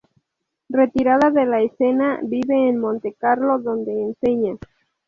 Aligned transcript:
Retirada 0.69 1.29
de 1.29 1.45
la 1.45 1.59
escena 1.61 2.19
vive 2.23 2.67
en 2.67 2.79
Montecarlo 2.79 3.59
donde 3.59 4.01
enseña. 4.01 4.55